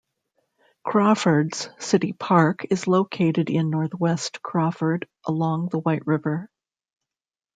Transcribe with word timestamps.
Crawford's 0.83 1.69
city 1.77 2.11
park 2.11 2.65
is 2.71 2.87
located 2.87 3.51
in 3.51 3.69
Northwest 3.69 4.41
Crawford, 4.41 5.07
along 5.27 5.69
the 5.69 5.77
White 5.77 6.07
River. 6.07 6.49